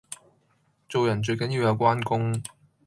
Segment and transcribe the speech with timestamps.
[0.89, 2.41] 做人最緊要有關公